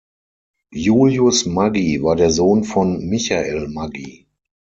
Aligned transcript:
Julius 0.73 1.45
Maggi 1.45 2.01
war 2.01 2.15
der 2.15 2.31
Sohn 2.31 2.63
von 2.63 3.05
Michael 3.07 3.67
Maggi. 3.67 4.25